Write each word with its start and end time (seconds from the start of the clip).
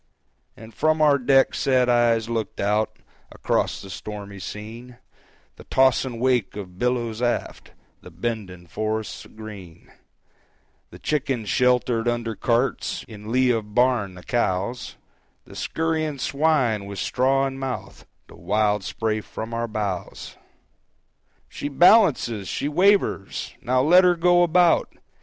And 0.57 0.73
from 0.73 0.99
our 0.99 1.19
deck 1.19 1.53
sad 1.53 1.87
eyes 1.87 2.27
looked 2.27 2.59
out 2.59 2.97
Across 3.31 3.83
the 3.83 3.91
stormy 3.91 4.39
scene: 4.39 4.97
The 5.57 5.63
tossing 5.65 6.19
wake 6.19 6.55
of 6.55 6.79
billows 6.79 7.21
aft, 7.21 7.73
The 8.01 8.09
bending 8.09 8.65
forests 8.65 9.27
green, 9.27 9.91
The 10.89 10.97
chickens 10.97 11.49
sheltered 11.49 12.07
under 12.07 12.33
carts 12.33 13.05
In 13.07 13.31
lee 13.31 13.51
of 13.51 13.75
barn 13.75 14.15
the 14.15 14.23
cows, 14.23 14.95
The 15.45 15.55
skurrying 15.55 16.17
swine 16.17 16.87
with 16.87 16.97
straw 16.97 17.45
in 17.45 17.59
mouth, 17.59 18.07
The 18.25 18.35
wild 18.37 18.83
spray 18.83 19.21
from 19.21 19.53
our 19.53 19.67
bows! 19.67 20.35
"She 21.47 21.69
balances! 21.69 22.47
She 22.47 22.67
wavers! 22.67 23.53
Now 23.61 23.83
let 23.83 24.03
her 24.03 24.15
go 24.15 24.41
about! 24.41 24.95